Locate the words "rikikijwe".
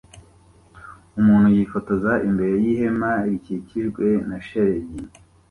3.27-4.05